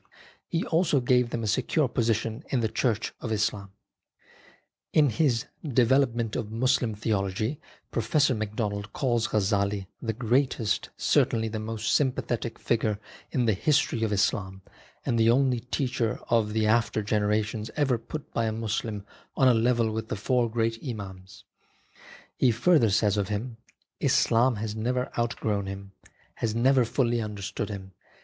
He 0.47 0.65
also 0.65 0.99
gave 0.99 1.29
them 1.29 1.43
a 1.43 1.47
secure 1.47 1.87
position 1.87 2.43
in 2.49 2.61
the 2.61 2.67
Church 2.67 3.13
of 3.19 3.31
Islam. 3.31 3.69
10 4.95 5.03
INFLUENCE 5.05 5.13
OF 5.13 5.17
HIS 5.17 5.41
TEACHING 5.41 5.49
In 5.53 5.65
his 5.67 5.73
Development 5.75 6.35
of 6.35 6.51
Muslim 6.51 6.95
Theology 6.95 7.61
Pro 7.91 8.01
fessor 8.01 8.33
Macdonald 8.33 8.93
calls 8.93 9.27
Ghazzali" 9.27 9.85
the 10.01 10.13
greatest, 10.13 10.89
certainly 10.97 11.49
the 11.49 11.59
most 11.59 11.93
sympathetic 11.93 12.57
figure 12.57 12.99
in 13.29 13.45
the 13.45 13.53
history 13.53 14.01
of 14.03 14.11
Islam, 14.11 14.63
and 15.05 15.19
the 15.19 15.29
only 15.29 15.59
teacher 15.59 16.19
of 16.31 16.53
the 16.53 16.65
after 16.65 17.03
generations 17.03 17.69
ever 17.75 17.99
put 17.99 18.33
by 18.33 18.45
a 18.47 18.51
Muslim 18.51 19.05
on 19.37 19.47
a 19.47 19.53
level 19.53 19.91
with 19.91 20.07
the 20.07 20.15
four 20.15 20.49
great 20.49 20.79
Imams." 20.83 21.43
He 22.35 22.49
further 22.51 22.89
says 22.89 23.17
of 23.17 23.27
him:" 23.27 23.57
Islam 23.99 24.55
has 24.55 24.75
never 24.75 25.11
outgrown 25.15 25.67
him, 25.67 25.91
has 26.37 26.55
never 26.55 26.85
fully 26.85 27.21
understood 27.21 27.69
him. 27.69 27.91